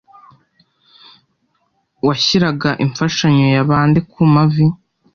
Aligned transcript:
washyiraga 2.07 2.69
imfashanyo 2.85 3.45
ya 3.55 3.63
bande 3.69 3.99
ku 4.11 4.21
mavi 4.33 4.65